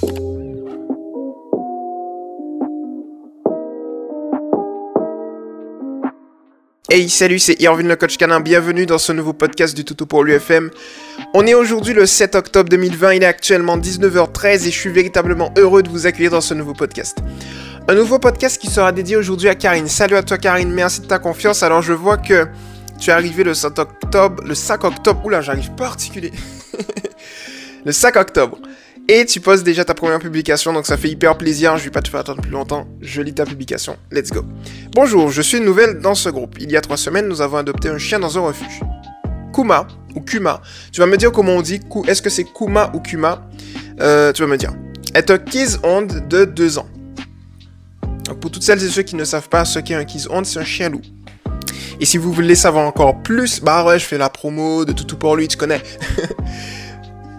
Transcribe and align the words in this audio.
Hey, 0.00 0.06
salut, 7.08 7.40
c'est 7.40 7.60
Irvin 7.60 7.82
le 7.82 7.96
coach 7.96 8.16
canin, 8.16 8.38
bienvenue 8.38 8.86
dans 8.86 8.98
ce 8.98 9.10
nouveau 9.12 9.32
podcast 9.32 9.76
du 9.76 9.84
Toutou 9.84 10.06
pour 10.06 10.22
l'UFM. 10.22 10.70
On 11.34 11.44
est 11.48 11.54
aujourd'hui 11.54 11.94
le 11.94 12.06
7 12.06 12.36
octobre 12.36 12.68
2020, 12.68 13.14
il 13.14 13.22
est 13.24 13.26
actuellement 13.26 13.76
19h13 13.76 14.68
et 14.68 14.70
je 14.70 14.78
suis 14.78 14.90
véritablement 14.90 15.52
heureux 15.56 15.82
de 15.82 15.88
vous 15.88 16.06
accueillir 16.06 16.30
dans 16.30 16.40
ce 16.40 16.54
nouveau 16.54 16.74
podcast. 16.74 17.18
Un 17.88 17.94
nouveau 17.96 18.20
podcast 18.20 18.60
qui 18.60 18.68
sera 18.68 18.92
dédié 18.92 19.16
aujourd'hui 19.16 19.48
à 19.48 19.56
Karine. 19.56 19.88
Salut 19.88 20.14
à 20.14 20.22
toi 20.22 20.38
Karine, 20.38 20.70
merci 20.70 21.00
de 21.00 21.06
ta 21.06 21.18
confiance. 21.18 21.64
Alors 21.64 21.82
je 21.82 21.92
vois 21.92 22.18
que 22.18 22.46
tu 23.00 23.10
es 23.10 23.12
arrivé 23.12 23.42
le 23.42 23.54
5 23.54 23.76
octobre, 23.80 24.44
le 24.44 24.54
5 24.54 24.84
octobre, 24.84 25.26
oula 25.26 25.40
j'arrive 25.40 25.70
articuler. 25.80 26.30
le 27.84 27.90
5 27.90 28.14
octobre. 28.14 28.58
Et 29.10 29.24
tu 29.24 29.40
poses 29.40 29.64
déjà 29.64 29.86
ta 29.86 29.94
première 29.94 30.18
publication, 30.18 30.74
donc 30.74 30.84
ça 30.84 30.98
fait 30.98 31.08
hyper 31.08 31.38
plaisir. 31.38 31.78
Je 31.78 31.84
vais 31.84 31.90
pas 31.90 32.02
te 32.02 32.10
faire 32.10 32.20
attendre 32.20 32.42
plus 32.42 32.50
longtemps. 32.50 32.86
Je 33.00 33.22
lis 33.22 33.32
ta 33.32 33.46
publication. 33.46 33.96
Let's 34.12 34.30
go. 34.30 34.44
Bonjour, 34.94 35.30
je 35.30 35.40
suis 35.40 35.60
nouvelle 35.60 36.00
dans 36.00 36.14
ce 36.14 36.28
groupe. 36.28 36.56
Il 36.60 36.70
y 36.70 36.76
a 36.76 36.82
trois 36.82 36.98
semaines, 36.98 37.26
nous 37.26 37.40
avons 37.40 37.56
adopté 37.56 37.88
un 37.88 37.96
chien 37.96 38.18
dans 38.18 38.36
un 38.36 38.42
refuge. 38.42 38.80
Kuma 39.54 39.88
ou 40.14 40.20
Kuma? 40.20 40.60
Tu 40.92 41.00
vas 41.00 41.06
me 41.06 41.16
dire 41.16 41.32
comment 41.32 41.52
on 41.52 41.62
dit. 41.62 41.80
Est-ce 42.06 42.20
que 42.20 42.28
c'est 42.28 42.44
Kuma 42.44 42.90
ou 42.92 43.00
Kuma? 43.00 43.48
Euh, 43.98 44.30
Tu 44.34 44.42
vas 44.42 44.48
me 44.48 44.58
dire. 44.58 44.74
Est 45.14 45.30
un 45.30 45.38
Hound 45.84 46.28
de 46.28 46.44
2 46.44 46.76
ans. 46.76 46.86
pour 48.42 48.50
toutes 48.50 48.62
celles 48.62 48.84
et 48.84 48.90
ceux 48.90 49.02
qui 49.02 49.16
ne 49.16 49.24
savent 49.24 49.48
pas 49.48 49.64
ce 49.64 49.78
qu'est 49.78 49.94
un 49.94 50.04
Hound, 50.28 50.44
c'est 50.44 50.58
un 50.58 50.64
chien 50.64 50.90
loup. 50.90 51.00
Et 51.98 52.04
si 52.04 52.18
vous 52.18 52.30
voulez 52.30 52.54
savoir 52.54 52.86
encore 52.86 53.22
plus, 53.22 53.60
bah 53.60 53.86
ouais, 53.86 53.98
je 53.98 54.04
fais 54.04 54.18
la 54.18 54.28
promo 54.28 54.84
de 54.84 54.92
Toutou 54.92 55.16
pour 55.16 55.34
lui, 55.34 55.48
tu 55.48 55.56
connais. 55.56 55.82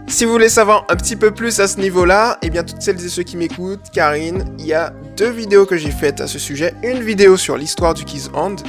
Si 0.10 0.26
vous 0.26 0.32
voulez 0.32 0.50
savoir 0.50 0.86
un 0.90 0.96
petit 0.96 1.16
peu 1.16 1.30
plus 1.30 1.60
à 1.60 1.68
ce 1.68 1.80
niveau-là, 1.80 2.40
eh 2.42 2.50
bien 2.50 2.64
toutes 2.64 2.82
celles 2.82 3.04
et 3.06 3.10
ceux 3.10 3.22
qui 3.22 3.38
m'écoutent, 3.38 3.92
Karine, 3.94 4.44
il 4.58 4.66
y 4.66 4.74
a 4.74 4.92
deux 5.16 5.30
vidéos 5.30 5.68
que 5.68 5.78
j'ai 5.78 5.92
faites 5.92 6.20
à 6.20 6.26
ce 6.26 6.40
sujet. 6.40 6.74
Une 6.84 7.04
vidéo 7.04 7.38
sur 7.38 7.56
l'histoire 7.56 7.94
du 7.94 8.06
Kiss 8.06 8.32
Hand 8.34 8.60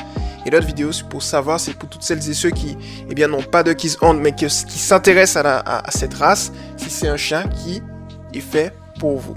et 0.45 0.51
l'autre 0.51 0.67
vidéo 0.67 0.91
pour 1.09 1.23
savoir, 1.23 1.59
c'est 1.59 1.73
pour 1.73 1.89
toutes 1.89 2.03
celles 2.03 2.29
et 2.29 2.35
ceux 2.35 2.51
qui, 2.51 2.77
eh 3.09 3.15
bien, 3.15 3.27
n'ont 3.27 3.43
pas 3.43 3.63
de 3.63 3.73
Kiss 3.73 3.97
Hand 4.03 4.19
mais 4.21 4.33
qui, 4.33 4.51
s'intéressent 4.51 5.43
à, 5.47 5.83
cette 5.89 6.13
race, 6.13 6.53
si 6.77 6.91
c'est 6.91 7.09
un 7.09 7.17
chien 7.17 7.45
qui 7.65 7.83
est 8.35 8.41
fait 8.41 8.75
pour 8.99 9.19
vous. 9.19 9.35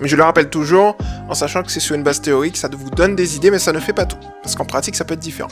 Mais 0.00 0.08
je 0.08 0.16
le 0.16 0.22
rappelle 0.22 0.48
toujours, 0.48 0.96
en 1.28 1.34
sachant 1.34 1.62
que 1.62 1.70
c'est 1.70 1.80
sur 1.80 1.94
une 1.94 2.02
base 2.02 2.22
théorique, 2.22 2.56
ça 2.56 2.70
vous 2.72 2.90
donne 2.90 3.14
des 3.14 3.36
idées, 3.36 3.50
mais 3.50 3.58
ça 3.58 3.72
ne 3.72 3.78
fait 3.78 3.92
pas 3.92 4.06
tout. 4.06 4.18
Parce 4.42 4.54
qu'en 4.54 4.64
pratique, 4.64 4.96
ça 4.96 5.04
peut 5.04 5.14
être 5.14 5.20
différent. 5.20 5.50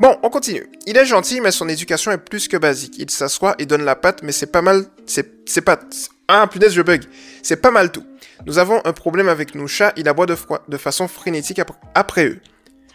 Bon, 0.00 0.16
on 0.22 0.30
continue. 0.30 0.66
Il 0.86 0.96
est 0.96 1.04
gentil, 1.04 1.42
mais 1.42 1.50
son 1.50 1.68
éducation 1.68 2.10
est 2.10 2.16
plus 2.16 2.48
que 2.48 2.56
basique. 2.56 2.94
Il 2.98 3.10
s'assoit 3.10 3.54
et 3.58 3.66
donne 3.66 3.84
la 3.84 3.94
patte, 3.94 4.22
mais 4.22 4.32
c'est 4.32 4.46
pas 4.46 4.62
mal. 4.62 4.86
C'est, 5.04 5.60
pas. 5.60 5.78
Ah, 6.26 6.46
punaise, 6.50 6.72
je 6.72 6.80
bug. 6.80 7.02
C'est 7.42 7.60
pas 7.60 7.70
mal 7.70 7.92
tout. 7.92 8.06
Nous 8.46 8.56
avons 8.56 8.80
un 8.86 8.94
problème 8.94 9.28
avec 9.28 9.54
nos 9.54 9.66
chats. 9.66 9.92
Il 9.96 10.08
aboie 10.08 10.24
de, 10.24 10.34
de 10.68 10.76
façon 10.78 11.06
frénétique 11.06 11.60
après, 11.94 12.28
eux. 12.28 12.40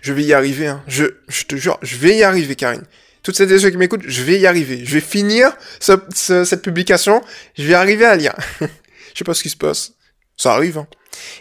Je 0.02 0.14
vais 0.14 0.24
y 0.24 0.34
arriver, 0.34 0.66
hein. 0.66 0.84
Je, 0.88 1.06
je 1.28 1.44
te 1.44 1.56
jure, 1.56 1.78
je 1.84 1.96
vais 1.98 2.18
y 2.18 2.24
arriver, 2.24 2.56
Karine. 2.56 2.86
Toutes 3.22 3.36
ces 3.36 3.60
ceux 3.60 3.70
qui 3.70 3.78
m'écoutent, 3.78 4.04
je 4.08 4.24
vais 4.24 4.40
y 4.40 4.48
arriver. 4.48 4.84
Je 4.84 4.96
vais 4.96 5.02
finir 5.02 5.56
cette 5.80 6.64
publication. 6.64 7.22
Je 7.56 7.68
vais 7.68 7.76
arriver 7.76 8.06
à 8.06 8.16
lire. 8.16 8.34
je 8.62 8.68
sais 9.16 9.24
pas 9.24 9.36
ce 9.36 9.44
qui 9.44 9.50
se 9.50 9.58
passe. 9.58 9.94
Ça 10.38 10.54
arrive, 10.54 10.80
hein. 10.80 10.88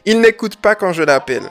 Il 0.05 0.21
n'écoute 0.21 0.57
pas 0.57 0.75
quand 0.75 0.93
je 0.93 1.03
l'appelle. 1.03 1.49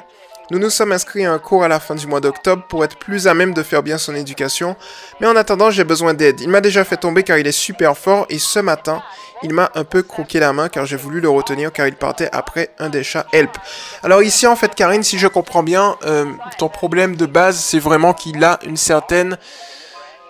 Nous 0.52 0.60
nous 0.60 0.70
sommes 0.70 0.92
inscrits 0.92 1.24
à 1.24 1.32
un 1.32 1.40
cours 1.40 1.64
à 1.64 1.70
la 1.70 1.80
fin 1.80 1.96
du 1.96 2.06
mois 2.06 2.20
d'octobre 2.20 2.64
pour 2.68 2.84
être 2.84 2.98
plus 2.98 3.28
à 3.28 3.34
même 3.34 3.54
de 3.54 3.64
faire 3.64 3.82
bien 3.82 3.98
son 3.98 4.14
éducation, 4.14 4.76
mais 5.22 5.28
en 5.28 5.38
attendant 5.38 5.72
j'ai 5.72 5.86
besoin 5.86 6.14
d'aide. 6.14 6.42
Il 6.42 6.50
m'a 6.50 6.60
déjà 6.60 6.84
fait 6.84 6.98
tomber 6.98 7.24
car 7.24 7.38
il 7.38 7.48
est 7.48 7.54
super 7.54 7.98
fort 7.98 8.26
et 8.30 8.40
ce 8.40 8.60
matin 8.60 9.02
il 9.42 9.54
m'a 9.54 9.72
un 9.76 9.86
peu 9.86 10.04
croqué 10.04 10.42
la 10.42 10.52
main 10.52 10.68
car 10.68 10.86
j'ai 10.86 10.98
voulu 10.98 11.22
le 11.22 11.30
retenir 11.30 11.72
car 11.72 11.88
il 11.88 11.96
partait 11.96 12.30
après 12.34 12.72
un 12.78 12.90
des 12.90 13.04
chats 13.04 13.26
help. 13.32 13.58
Alors 14.04 14.22
ici 14.22 14.46
en 14.46 14.58
fait 14.58 14.76
Karine 14.76 15.04
si 15.04 15.18
je 15.18 15.28
comprends 15.28 15.64
bien, 15.64 15.96
euh, 16.06 16.26
ton 16.58 16.68
problème 16.68 17.16
de 17.16 17.26
base 17.26 17.58
c'est 17.58 17.80
vraiment 17.80 18.14
qu'il 18.14 18.44
a 18.44 18.60
une 18.66 18.78
certaine 18.78 19.38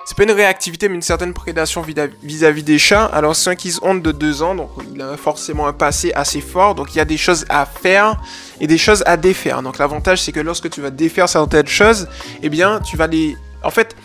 c'est 0.05 0.17
pas 0.17 0.23
une 0.23 0.31
réactivité, 0.31 0.89
mais 0.89 0.95
une 0.95 1.01
certaine 1.01 1.33
prédation 1.33 1.81
vis-à-vis 1.81 2.63
des 2.63 2.77
chats. 2.77 3.05
Alors, 3.05 3.35
c'est 3.35 3.49
un 3.49 3.55
Kiss 3.55 3.79
Honte 3.81 4.01
de 4.01 4.11
2 4.11 4.41
ans, 4.41 4.55
donc 4.55 4.69
il 4.93 5.01
a 5.01 5.15
forcément 5.17 5.67
un 5.67 5.73
passé 5.73 6.11
assez 6.13 6.41
fort. 6.41 6.75
Donc, 6.75 6.93
il 6.93 6.97
y 6.97 7.01
a 7.01 7.05
des 7.05 7.17
choses 7.17 7.45
à 7.49 7.65
faire 7.65 8.21
et 8.59 8.67
des 8.67 8.77
choses 8.77 9.03
à 9.05 9.17
défaire. 9.17 9.61
Donc, 9.61 9.77
l'avantage, 9.77 10.21
c'est 10.21 10.31
que 10.31 10.39
lorsque 10.39 10.69
tu 10.69 10.81
vas 10.81 10.89
défaire 10.89 11.29
certaines 11.29 11.67
choses, 11.67 12.07
eh 12.41 12.49
bien, 12.49 12.79
tu 12.81 12.97
vas 12.97 13.07
les. 13.07 13.37
En 13.63 13.69
fait, 13.69 13.95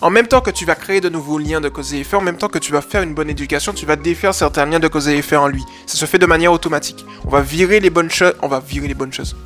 en 0.00 0.10
même 0.10 0.28
temps 0.28 0.40
que 0.40 0.50
tu 0.50 0.64
vas 0.64 0.76
créer 0.76 1.00
de 1.00 1.08
nouveaux 1.08 1.38
liens 1.38 1.60
de 1.60 1.68
cause 1.68 1.92
et 1.92 1.98
effet, 1.98 2.16
en 2.16 2.20
même 2.20 2.36
temps 2.36 2.48
que 2.48 2.60
tu 2.60 2.70
vas 2.70 2.80
faire 2.80 3.02
une 3.02 3.14
bonne 3.14 3.28
éducation, 3.28 3.72
tu 3.72 3.84
vas 3.84 3.96
défaire 3.96 4.32
certains 4.32 4.64
liens 4.64 4.78
de 4.78 4.86
cause 4.86 5.08
et 5.08 5.16
effet 5.16 5.34
en 5.34 5.48
lui. 5.48 5.64
Ça 5.86 5.96
se 5.96 6.06
fait 6.06 6.18
de 6.18 6.26
manière 6.26 6.52
automatique. 6.52 7.04
On 7.24 7.30
va 7.30 7.40
virer 7.40 7.80
les 7.80 7.90
bonnes 7.90 8.10
choses. 8.10 8.34
On 8.42 8.48
va 8.48 8.60
virer 8.60 8.86
les 8.86 8.94
bonnes 8.94 9.12
choses. 9.12 9.36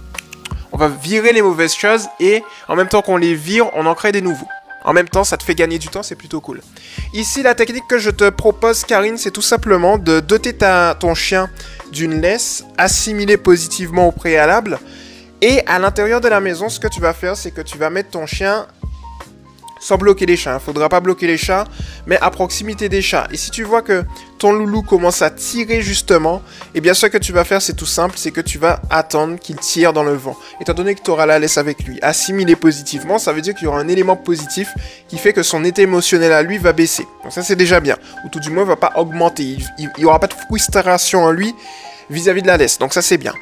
On 0.73 0.77
va 0.77 0.89
virer 0.89 1.33
les 1.33 1.43
mauvaises 1.43 1.75
choses 1.75 2.09
et 2.21 2.43
en 2.69 2.77
même 2.77 2.89
temps 2.89 3.03
qu'on 3.03 3.17
les 3.17 3.35
vire, 3.35 3.71
on 3.75 3.87
en 3.87 3.95
crée 3.95 4.13
des 4.13 4.23
nouveaux. 4.23 4.49
En 4.85 4.93
même 4.93 5.09
temps, 5.09 5.25
ça 5.25 5.37
te 5.37 5.43
fait 5.43 5.55
gagner 5.55 5.79
du 5.79 5.89
temps, 5.89 6.03
c'est 6.03 6.17
plutôt 6.17 6.41
cool. 6.41 6.61
Ici, 7.15 7.43
la 7.43 7.55
technique 7.55 7.87
que 7.89 7.99
je 7.99 8.11
te 8.11 8.29
propose, 8.31 8.85
Karine, 8.85 9.17
c'est 9.17 9.31
tout 9.31 9.43
simplement 9.43 9.99
de 9.99 10.21
doter 10.21 10.57
ton 10.99 11.15
chien 11.15 11.49
d'une 11.93 12.21
laisse 12.21 12.65
assimilée 12.79 13.37
positivement 13.37 14.09
au 14.09 14.13
préalable. 14.13 14.79
Et 15.41 15.63
à 15.67 15.79
l'intérieur 15.79 16.21
de 16.21 16.29
la 16.29 16.41
maison, 16.41 16.69
ce 16.69 16.79
que 16.79 16.89
tu 16.89 17.01
vas 17.01 17.13
faire, 17.13 17.37
c'est 17.37 17.51
que 17.51 17.61
tu 17.61 17.77
vas 17.79 17.91
mettre 17.91 18.11
ton 18.11 18.27
chien 18.27 18.67
sans 19.83 19.99
bloquer 19.99 20.27
les 20.27 20.37
chats. 20.37 20.53
Il 20.53 20.55
hein. 20.55 20.59
faudra 20.61 20.89
pas 20.89 21.01
bloquer 21.01 21.27
les 21.27 21.37
chats, 21.37 21.65
mais 22.07 22.17
à 22.21 22.31
proximité 22.31 22.89
des 22.89 23.03
chats. 23.03 23.27
Et 23.33 23.37
si 23.37 23.51
tu 23.51 23.65
vois 23.65 23.83
que 23.83 24.05
ton 24.39 24.53
loulou 24.53 24.83
commence 24.83 25.23
à 25.23 25.31
tirer 25.31 25.83
justement, 25.83 26.41
eh 26.75 26.81
bien 26.81 26.95
ce 26.95 27.07
que 27.07 27.19
tu 27.19 27.33
vas 27.33 27.45
faire, 27.45 27.61
c'est 27.61 27.75
tout 27.75 27.87
simple, 27.87 28.15
c'est 28.17 28.31
que 28.31 28.41
tu 28.41 28.59
vas 28.59 28.81
attendre 28.91 29.39
qu'il 29.39 29.57
tire 29.57 29.93
dans 29.93 30.05
le 30.05 30.15
vent. 30.15 30.37
Étant 30.61 30.73
donné 30.73 30.95
que 30.95 31.03
tu 31.03 31.11
auras 31.11 31.27
la 31.27 31.41
laisse 31.41 31.59
avec 31.59 31.83
lui, 31.85 31.99
assimiler 32.01 32.55
positivement, 32.55 33.19
ça 33.19 33.33
veut 33.33 33.41
dire 33.41 33.55
qu'il 33.55 33.65
y 33.65 33.67
aura 33.67 33.81
un 33.81 33.89
élément 33.89 34.17
positif 34.17 34.69
qui 35.09 35.19
fait 35.19 35.33
que 35.33 35.43
son 35.43 35.65
état 35.65 35.83
émotionnel 35.83 36.33
à 36.33 36.43
lui 36.43 36.59
va 36.59 36.73
baisser. 36.73 37.07
Donc 37.25 37.33
ça 37.33 37.43
c'est 37.43 37.57
déjà 37.57 37.81
bien. 37.81 37.97
Ou 38.25 38.29
tout 38.29 38.41
du 38.41 38.51
moins, 38.51 38.65
va 38.65 38.77
pas 38.77 38.93
augmenter. 38.95 39.59
Il 39.79 39.91
n'y 39.99 40.05
aura 40.05 40.21
pas 40.21 40.29
de 40.29 40.35
frustration 40.35 41.25
en 41.25 41.33
lui 41.33 41.55
vis-à-vis 42.13 42.43
de 42.43 42.47
la 42.47 42.57
laisse. 42.57 42.79
Donc 42.79 42.93
ça 42.93 43.03
c'est 43.03 43.19
bien. 43.19 43.35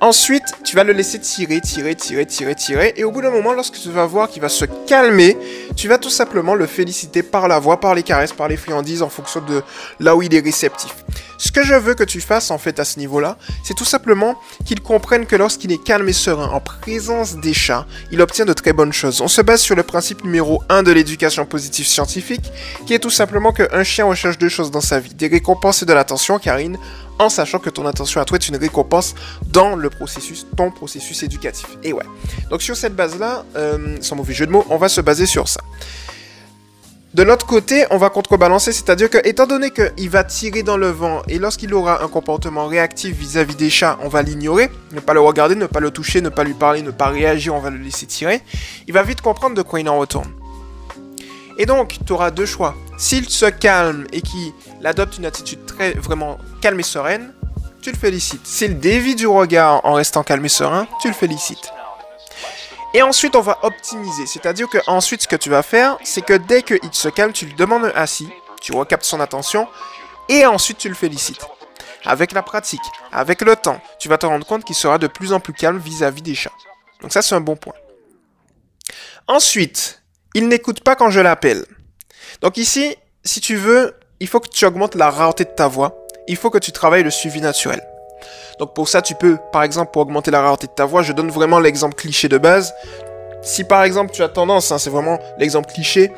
Ensuite, 0.00 0.44
tu 0.62 0.76
vas 0.76 0.84
le 0.84 0.92
laisser 0.92 1.18
tirer, 1.18 1.58
tirer, 1.60 1.94
tirer, 1.94 2.26
tirer, 2.26 2.54
tirer. 2.54 2.92
Et 2.96 3.04
au 3.04 3.10
bout 3.10 3.22
d'un 3.22 3.30
moment, 3.30 3.54
lorsque 3.54 3.80
tu 3.80 3.90
vas 3.90 4.04
voir 4.04 4.28
qu'il 4.28 4.42
va 4.42 4.50
se 4.50 4.66
calmer, 4.86 5.38
tu 5.74 5.88
vas 5.88 5.96
tout 5.96 6.10
simplement 6.10 6.54
le 6.54 6.66
féliciter 6.66 7.22
par 7.22 7.48
la 7.48 7.58
voix, 7.58 7.80
par 7.80 7.94
les 7.94 8.02
caresses, 8.02 8.34
par 8.34 8.48
les 8.48 8.58
friandises 8.58 9.00
en 9.00 9.08
fonction 9.08 9.40
de 9.40 9.62
là 9.98 10.14
où 10.14 10.20
il 10.20 10.34
est 10.34 10.40
réceptif. 10.40 10.94
Ce 11.38 11.50
que 11.50 11.62
je 11.62 11.74
veux 11.74 11.94
que 11.94 12.04
tu 12.04 12.20
fasses 12.20 12.50
en 12.50 12.58
fait 12.58 12.78
à 12.78 12.84
ce 12.84 12.98
niveau-là, 12.98 13.38
c'est 13.64 13.74
tout 13.74 13.84
simplement 13.84 14.38
qu'il 14.64 14.80
comprenne 14.82 15.26
que 15.26 15.36
lorsqu'il 15.36 15.72
est 15.72 15.82
calme 15.82 16.08
et 16.08 16.12
serein 16.12 16.48
en 16.48 16.60
présence 16.60 17.36
des 17.36 17.54
chats, 17.54 17.86
il 18.10 18.20
obtient 18.20 18.44
de 18.44 18.52
très 18.52 18.72
bonnes 18.72 18.92
choses. 18.92 19.20
On 19.22 19.28
se 19.28 19.40
base 19.40 19.60
sur 19.60 19.76
le 19.76 19.82
principe 19.82 20.24
numéro 20.24 20.62
1 20.68 20.82
de 20.82 20.92
l'éducation 20.92 21.46
positive 21.46 21.86
scientifique, 21.86 22.52
qui 22.86 22.94
est 22.94 22.98
tout 22.98 23.10
simplement 23.10 23.52
qu'un 23.52 23.84
chien 23.84 24.04
recherche 24.04 24.38
deux 24.38 24.48
choses 24.48 24.70
dans 24.70 24.80
sa 24.80 25.00
vie, 25.00 25.14
des 25.14 25.28
récompenses 25.28 25.82
et 25.82 25.86
de 25.86 25.92
l'attention, 25.92 26.38
Karine, 26.38 26.78
en 27.18 27.28
sachant 27.28 27.58
que 27.58 27.70
ton 27.70 27.86
attention 27.86 28.20
à 28.20 28.24
toi 28.24 28.38
est 28.38 28.48
une 28.48 28.56
récompense 28.56 29.14
dans 29.48 29.76
le 29.76 29.90
processus, 29.90 30.46
ton 30.56 30.70
processus 30.70 31.22
éducatif. 31.22 31.66
Et 31.82 31.92
ouais. 31.92 32.04
Donc 32.50 32.62
sur 32.62 32.76
cette 32.76 32.94
base-là, 32.94 33.44
euh, 33.56 33.96
sans 34.00 34.16
mauvais 34.16 34.34
jeu 34.34 34.46
de 34.46 34.52
mots, 34.52 34.66
on 34.70 34.76
va 34.76 34.88
se 34.88 35.00
baser 35.00 35.26
sur 35.26 35.48
ça. 35.48 35.60
De 37.16 37.22
l'autre 37.22 37.46
côté, 37.46 37.86
on 37.90 37.96
va 37.96 38.10
contrebalancer, 38.10 38.72
c'est-à-dire 38.72 39.08
que, 39.08 39.16
étant 39.26 39.46
donné 39.46 39.70
qu'il 39.70 40.10
va 40.10 40.22
tirer 40.22 40.62
dans 40.62 40.76
le 40.76 40.90
vent 40.90 41.22
et 41.28 41.38
lorsqu'il 41.38 41.72
aura 41.72 42.04
un 42.04 42.08
comportement 42.08 42.66
réactif 42.66 43.16
vis-à-vis 43.16 43.54
des 43.54 43.70
chats, 43.70 43.98
on 44.02 44.08
va 44.08 44.20
l'ignorer, 44.20 44.68
ne 44.92 45.00
pas 45.00 45.14
le 45.14 45.20
regarder, 45.20 45.54
ne 45.54 45.64
pas 45.64 45.80
le 45.80 45.90
toucher, 45.90 46.20
ne 46.20 46.28
pas 46.28 46.44
lui 46.44 46.52
parler, 46.52 46.82
ne 46.82 46.90
pas 46.90 47.06
réagir, 47.06 47.54
on 47.54 47.58
va 47.58 47.70
le 47.70 47.78
laisser 47.78 48.04
tirer, 48.04 48.42
il 48.86 48.92
va 48.92 49.02
vite 49.02 49.22
comprendre 49.22 49.54
de 49.54 49.62
quoi 49.62 49.80
il 49.80 49.88
en 49.88 49.98
retourne. 49.98 50.30
Et 51.56 51.64
donc, 51.64 51.96
tu 52.04 52.12
auras 52.12 52.30
deux 52.30 52.44
choix. 52.44 52.74
S'il 52.98 53.28
se 53.28 53.46
calme 53.46 54.06
et 54.12 54.22
qu'il 54.22 54.52
adopte 54.84 55.18
une 55.18 55.26
attitude 55.26 55.66
très 55.66 55.92
vraiment 55.92 56.38
calme 56.62 56.80
et 56.80 56.84
sereine, 56.84 57.34
tu 57.82 57.90
le 57.92 57.96
félicites. 57.96 58.46
S'il 58.46 58.80
dévie 58.80 59.14
du 59.14 59.26
regard 59.26 59.84
en 59.84 59.92
restant 59.92 60.22
calme 60.22 60.44
et 60.44 60.48
serein, 60.48 60.88
tu 61.00 61.08
le 61.08 61.14
félicites. 61.14 61.72
Et 62.94 63.02
ensuite, 63.02 63.36
on 63.36 63.42
va 63.42 63.58
optimiser. 63.62 64.26
C'est-à-dire 64.26 64.68
que 64.68 64.78
ensuite, 64.86 65.22
ce 65.22 65.28
que 65.28 65.36
tu 65.36 65.50
vas 65.50 65.62
faire, 65.62 65.98
c'est 66.02 66.24
que 66.24 66.32
dès 66.32 66.62
qu'il 66.62 66.78
se 66.92 67.08
calme, 67.08 67.32
tu 67.32 67.44
lui 67.44 67.54
demandes 67.54 67.84
un 67.84 67.92
assis, 67.94 68.28
tu 68.62 68.72
recaptes 68.72 69.04
son 69.04 69.20
attention, 69.20 69.68
et 70.30 70.46
ensuite 70.46 70.78
tu 70.78 70.88
le 70.88 70.94
félicites. 70.94 71.46
Avec 72.06 72.32
la 72.32 72.42
pratique, 72.42 72.80
avec 73.12 73.42
le 73.42 73.54
temps, 73.56 73.80
tu 73.98 74.08
vas 74.08 74.16
te 74.16 74.24
rendre 74.24 74.46
compte 74.46 74.64
qu'il 74.64 74.76
sera 74.76 74.96
de 74.96 75.06
plus 75.06 75.32
en 75.34 75.40
plus 75.40 75.52
calme 75.52 75.78
vis-à-vis 75.78 76.22
des 76.22 76.34
chats. 76.34 76.52
Donc 77.02 77.12
ça, 77.12 77.20
c'est 77.20 77.34
un 77.34 77.40
bon 77.40 77.56
point. 77.56 77.74
Ensuite, 79.28 80.02
il 80.34 80.48
n'écoute 80.48 80.82
pas 80.82 80.96
quand 80.96 81.10
je 81.10 81.20
l'appelle. 81.20 81.66
Donc 82.42 82.56
ici, 82.56 82.96
si 83.24 83.40
tu 83.40 83.56
veux, 83.56 83.94
il 84.20 84.28
faut 84.28 84.40
que 84.40 84.48
tu 84.48 84.64
augmentes 84.64 84.94
la 84.94 85.10
rareté 85.10 85.44
de 85.44 85.50
ta 85.50 85.68
voix. 85.68 85.96
Il 86.28 86.36
faut 86.36 86.50
que 86.50 86.58
tu 86.58 86.72
travailles 86.72 87.02
le 87.02 87.10
suivi 87.10 87.40
naturel. 87.40 87.82
Donc 88.58 88.74
pour 88.74 88.88
ça, 88.88 89.02
tu 89.02 89.14
peux, 89.14 89.38
par 89.52 89.62
exemple, 89.62 89.90
pour 89.92 90.02
augmenter 90.02 90.30
la 90.30 90.40
rareté 90.40 90.66
de 90.66 90.72
ta 90.72 90.84
voix, 90.84 91.02
je 91.02 91.12
donne 91.12 91.30
vraiment 91.30 91.58
l'exemple 91.58 91.94
cliché 91.94 92.28
de 92.28 92.38
base. 92.38 92.74
Si 93.42 93.64
par 93.64 93.82
exemple 93.84 94.12
tu 94.12 94.22
as 94.22 94.28
tendance, 94.28 94.72
hein, 94.72 94.78
c'est 94.78 94.90
vraiment 94.90 95.18
l'exemple 95.38 95.70
cliché, 95.70 96.10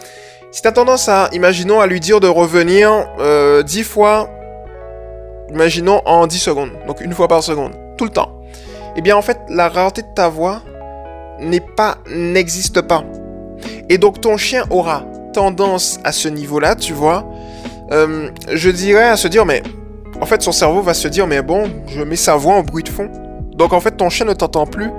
si 0.51 0.63
tu 0.63 0.69
as 0.69 0.73
tendance 0.73 1.09
à, 1.11 1.29
imaginons, 1.33 1.81
à 1.81 1.87
lui 1.87 2.01
dire 2.01 2.21
de 2.21 2.29
revenir 2.29 3.07
euh, 3.19 3.63
10 3.63 3.85
fois 3.85 4.31
imaginons 5.51 6.03
en 6.05 6.27
10 6.27 6.39
secondes, 6.39 6.73
donc 6.87 7.01
une 7.01 7.13
fois 7.13 7.29
par 7.29 7.43
seconde, 7.43 7.73
tout 7.97 8.05
le 8.05 8.11
temps. 8.11 8.31
Eh 8.97 9.01
bien, 9.01 9.17
en 9.17 9.23
fait, 9.23 9.39
la 9.49 9.69
rareté 9.69 10.03
de 10.03 10.09
ta 10.15 10.29
voix 10.29 10.63
n'est 11.41 11.61
pas, 11.61 11.99
n'existe 12.11 12.81
pas. 12.81 13.05
Et 13.89 13.99
donc, 13.99 14.21
ton 14.21 14.37
chien 14.37 14.65
aura 14.71 15.05
tendance 15.33 15.99
à 16.05 16.13
ce 16.13 16.29
niveau-là, 16.29 16.75
tu 16.75 16.93
vois, 16.93 17.27
euh, 17.93 18.31
je 18.53 18.71
dirais 18.71 19.09
à 19.09 19.17
se 19.17 19.29
dire, 19.29 19.47
mais 19.47 19.63
en 20.21 20.27
fait, 20.27 20.43
son 20.43 20.53
cerveau 20.53 20.83
va 20.83 20.95
se 20.95 21.09
dire, 21.09 21.27
mais 21.27 21.43
bon, 21.43 21.71
je 21.87 22.03
mets 22.03 22.17
sa 22.17 22.37
voix 22.37 22.55
en 22.55 22.63
bruit 22.63 22.83
de 22.83 22.89
fond. 22.89 23.11
Donc, 23.53 23.73
en 23.73 23.81
fait, 23.81 23.93
ton 23.93 24.09
chien 24.11 24.27
ne 24.27 24.35
t'entend 24.35 24.67
plus. 24.67 24.91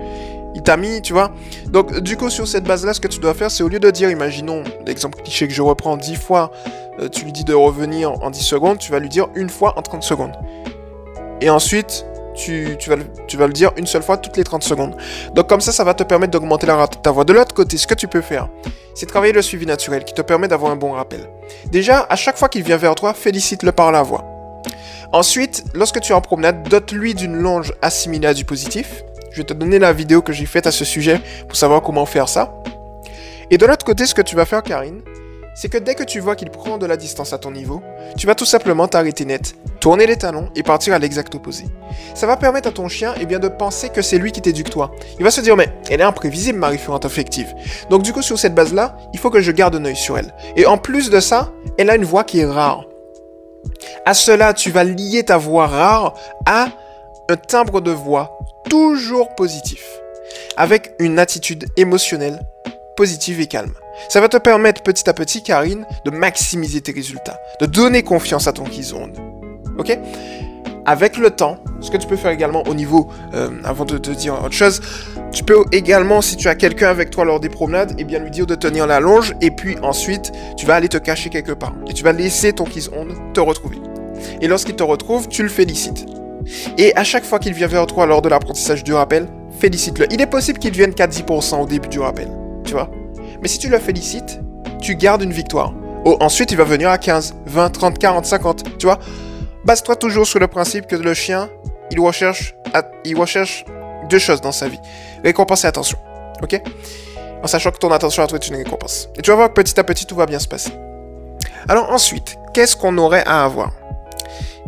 Il 0.55 0.63
t'a 0.63 0.77
mis, 0.77 1.01
tu 1.01 1.13
vois. 1.13 1.31
Donc, 1.67 1.99
du 1.99 2.17
coup, 2.17 2.29
sur 2.29 2.47
cette 2.47 2.63
base-là, 2.63 2.93
ce 2.93 2.99
que 2.99 3.07
tu 3.07 3.19
dois 3.19 3.33
faire, 3.33 3.51
c'est 3.51 3.63
au 3.63 3.67
lieu 3.67 3.79
de 3.79 3.91
dire, 3.91 4.09
imaginons, 4.09 4.63
l'exemple 4.85 5.21
cliché 5.21 5.47
que 5.47 5.53
je 5.53 5.61
reprends 5.61 5.97
10 5.97 6.15
fois, 6.15 6.51
euh, 6.99 7.07
tu 7.09 7.25
lui 7.25 7.31
dis 7.31 7.43
de 7.43 7.53
revenir 7.53 8.11
en 8.23 8.29
10 8.29 8.41
secondes, 8.41 8.77
tu 8.79 8.91
vas 8.91 8.99
lui 8.99 9.09
dire 9.09 9.27
une 9.35 9.49
fois 9.49 9.73
en 9.77 9.81
30 9.81 10.03
secondes. 10.03 10.33
Et 11.41 11.49
ensuite, 11.49 12.05
tu, 12.35 12.77
vas, 12.87 12.95
tu 13.27 13.37
vas 13.37 13.47
le 13.47 13.53
dire 13.53 13.71
une 13.77 13.85
seule 13.85 14.03
fois 14.03 14.17
toutes 14.17 14.37
les 14.37 14.43
30 14.43 14.63
secondes. 14.63 14.95
Donc 15.33 15.47
comme 15.47 15.61
ça, 15.61 15.71
ça 15.71 15.83
va 15.83 15.93
te 15.93 16.03
permettre 16.03 16.31
d'augmenter 16.31 16.67
la 16.67 16.75
rate 16.75 16.97
de 16.97 17.01
ta 17.01 17.11
voix. 17.11 17.23
De 17.23 17.33
l'autre 17.33 17.53
côté, 17.53 17.77
ce 17.77 17.87
que 17.87 17.93
tu 17.93 18.07
peux 18.07 18.21
faire, 18.21 18.49
c'est 18.95 19.05
travailler 19.05 19.33
le 19.33 19.41
suivi 19.41 19.65
naturel 19.65 20.03
qui 20.03 20.13
te 20.13 20.21
permet 20.21 20.47
d'avoir 20.47 20.71
un 20.71 20.75
bon 20.75 20.91
rappel. 20.91 21.29
Déjà, 21.71 22.05
à 22.09 22.15
chaque 22.15 22.37
fois 22.37 22.49
qu'il 22.49 22.63
vient 22.63 22.77
vers 22.77 22.95
toi, 22.95 23.13
félicite-le 23.13 23.71
par 23.71 23.91
la 23.91 24.03
voix. 24.03 24.25
Ensuite, 25.11 25.63
lorsque 25.73 26.01
tu 26.01 26.11
es 26.11 26.15
en 26.15 26.21
promenade, 26.21 26.67
dote-lui 26.69 27.15
d'une 27.15 27.35
longe 27.35 27.73
assimilée 27.81 28.27
à 28.27 28.33
du 28.33 28.45
positif. 28.45 29.03
Je 29.31 29.37
vais 29.37 29.43
te 29.43 29.53
donner 29.53 29.79
la 29.79 29.93
vidéo 29.93 30.21
que 30.21 30.33
j'ai 30.33 30.45
faite 30.45 30.67
à 30.67 30.71
ce 30.71 30.85
sujet 30.85 31.19
pour 31.47 31.57
savoir 31.57 31.81
comment 31.81 32.05
faire 32.05 32.29
ça. 32.29 32.53
Et 33.49 33.57
de 33.57 33.65
l'autre 33.65 33.85
côté, 33.85 34.05
ce 34.05 34.13
que 34.13 34.21
tu 34.21 34.35
vas 34.35 34.45
faire, 34.45 34.61
Karine, 34.61 35.01
c'est 35.59 35.67
que 35.67 35.77
dès 35.77 35.93
que 35.93 36.03
tu 36.03 36.21
vois 36.21 36.37
qu'il 36.37 36.49
prend 36.51 36.77
de 36.77 36.85
la 36.85 36.95
distance 36.95 37.33
à 37.33 37.37
ton 37.37 37.51
niveau, 37.51 37.81
tu 38.17 38.27
vas 38.27 38.33
tout 38.33 38.45
simplement 38.45 38.87
t'arrêter 38.87 39.25
net, 39.25 39.55
tourner 39.81 40.07
les 40.07 40.15
talons 40.15 40.49
et 40.55 40.63
partir 40.63 40.93
à 40.93 40.99
l'exact 40.99 41.35
opposé. 41.35 41.65
Ça 42.15 42.27
va 42.27 42.37
permettre 42.37 42.69
à 42.69 42.71
ton 42.71 42.87
chien 42.87 43.13
eh 43.19 43.25
bien, 43.25 43.39
de 43.39 43.49
penser 43.49 43.89
que 43.89 44.01
c'est 44.01 44.19
lui 44.19 44.31
qui 44.31 44.41
t'éduque 44.41 44.69
toi. 44.69 44.91
Il 45.17 45.25
va 45.25 45.31
se 45.31 45.41
dire 45.41 45.57
mais 45.57 45.67
elle 45.89 45.99
est 45.99 46.05
imprévisible 46.05 46.57
ma 46.57 46.69
référente 46.69 47.03
affective. 47.03 47.53
Donc 47.89 48.03
du 48.03 48.13
coup 48.13 48.21
sur 48.21 48.39
cette 48.39 48.55
base 48.55 48.73
là, 48.73 48.95
il 49.11 49.19
faut 49.19 49.29
que 49.29 49.41
je 49.41 49.51
garde 49.51 49.75
un 49.75 49.83
œil 49.83 49.97
sur 49.97 50.17
elle. 50.17 50.33
Et 50.55 50.65
en 50.65 50.77
plus 50.77 51.09
de 51.09 51.19
ça, 51.19 51.51
elle 51.77 51.89
a 51.89 51.95
une 51.95 52.05
voix 52.05 52.23
qui 52.23 52.39
est 52.39 52.45
rare. 52.45 52.85
À 54.05 54.13
cela, 54.13 54.53
tu 54.53 54.71
vas 54.71 54.85
lier 54.85 55.23
ta 55.23 55.37
voix 55.37 55.67
rare 55.67 56.13
à 56.45 56.69
un 57.27 57.35
timbre 57.35 57.81
de 57.81 57.91
voix 57.91 58.39
toujours 58.69 59.35
positif, 59.35 59.83
avec 60.55 60.93
une 60.99 61.19
attitude 61.19 61.65
émotionnelle 61.75 62.39
positive 62.95 63.41
et 63.41 63.47
calme. 63.47 63.73
Ça 64.07 64.21
va 64.21 64.29
te 64.29 64.37
permettre 64.37 64.81
petit 64.81 65.09
à 65.09 65.13
petit, 65.13 65.43
Karine, 65.43 65.85
de 66.05 66.11
maximiser 66.11 66.81
tes 66.81 66.91
résultats, 66.91 67.37
de 67.59 67.65
donner 67.65 68.03
confiance 68.03 68.47
à 68.47 68.53
ton 68.53 68.63
Kizonde. 68.63 69.17
Ok? 69.77 69.97
Avec 70.85 71.17
le 71.17 71.29
temps, 71.29 71.57
ce 71.81 71.91
que 71.91 71.97
tu 71.97 72.07
peux 72.07 72.15
faire 72.15 72.31
également 72.31 72.63
au 72.67 72.73
niveau, 72.73 73.09
euh, 73.33 73.49
avant 73.63 73.85
de 73.85 73.97
te 73.97 74.09
dire 74.11 74.33
autre 74.43 74.53
chose, 74.53 74.81
tu 75.31 75.43
peux 75.43 75.63
également, 75.71 76.21
si 76.21 76.35
tu 76.35 76.47
as 76.47 76.55
quelqu'un 76.55 76.89
avec 76.89 77.11
toi 77.11 77.25
lors 77.25 77.39
des 77.39 77.49
promenades, 77.49 77.93
eh 77.97 78.03
bien 78.03 78.19
lui 78.19 78.31
dire 78.31 78.47
de 78.47 78.55
tenir 78.55 78.87
la 78.87 78.99
longe, 78.99 79.35
et 79.41 79.51
puis 79.51 79.77
ensuite, 79.83 80.31
tu 80.57 80.65
vas 80.65 80.75
aller 80.75 80.89
te 80.89 80.97
cacher 80.97 81.29
quelque 81.29 81.51
part. 81.51 81.73
Et 81.87 81.93
tu 81.93 82.03
vas 82.03 82.11
laisser 82.13 82.53
ton 82.53 82.63
Kizonde 82.63 83.13
te 83.33 83.39
retrouver. 83.39 83.77
Et 84.41 84.47
lorsqu'il 84.47 84.75
te 84.75 84.83
retrouve, 84.83 85.27
tu 85.27 85.43
le 85.43 85.49
félicites. 85.49 86.05
Et 86.77 86.95
à 86.95 87.03
chaque 87.03 87.25
fois 87.25 87.39
qu'il 87.39 87.53
vient 87.53 87.67
vers 87.67 87.85
toi 87.85 88.05
lors 88.05 88.21
de 88.21 88.29
l'apprentissage 88.29 88.83
du 88.83 88.93
rappel, 88.93 89.27
félicite-le. 89.59 90.07
Il 90.11 90.21
est 90.21 90.27
possible 90.27 90.59
qu'il 90.59 90.71
vienne 90.71 90.93
qu'à 90.93 91.07
10% 91.07 91.61
au 91.61 91.65
début 91.65 91.89
du 91.89 91.99
rappel. 91.99 92.29
Tu 92.63 92.73
vois? 92.73 92.89
Mais 93.41 93.47
si 93.47 93.59
tu 93.59 93.69
le 93.69 93.79
félicites, 93.79 94.39
tu 94.81 94.95
gardes 94.95 95.21
une 95.21 95.33
victoire. 95.33 95.73
Oh, 96.05 96.17
ensuite, 96.21 96.51
il 96.51 96.57
va 96.57 96.63
venir 96.63 96.89
à 96.89 96.97
15, 96.97 97.35
20, 97.45 97.69
30, 97.69 97.99
40, 97.99 98.25
50. 98.25 98.77
Tu 98.77 98.85
vois 98.85 98.99
Base-toi 99.65 99.95
toujours 99.97 100.25
sur 100.25 100.39
le 100.39 100.47
principe 100.47 100.87
que 100.87 100.95
le 100.95 101.13
chien, 101.13 101.49
il 101.91 101.99
recherche, 101.99 102.55
il 103.03 103.17
recherche 103.17 103.65
deux 104.09 104.19
choses 104.19 104.41
dans 104.41 104.53
sa 104.53 104.67
vie 104.67 104.79
récompense 105.23 105.63
et 105.63 105.67
attention. 105.67 105.97
Ok? 106.41 106.61
En 107.43 107.47
sachant 107.47 107.71
que 107.71 107.77
ton 107.77 107.91
attention 107.91 108.23
à 108.23 108.27
toi 108.27 108.37
est 108.37 108.47
une 108.47 108.55
récompense. 108.55 109.09
Et 109.17 109.21
tu 109.21 109.29
vas 109.29 109.35
voir 109.35 109.49
que 109.49 109.53
petit 109.53 109.79
à 109.79 109.83
petit, 109.83 110.05
tout 110.05 110.15
va 110.15 110.25
bien 110.25 110.39
se 110.39 110.47
passer. 110.47 110.71
Alors 111.67 111.91
ensuite, 111.91 112.37
qu'est-ce 112.53 112.75
qu'on 112.75 112.97
aurait 112.97 113.23
à 113.25 113.43
avoir? 113.43 113.71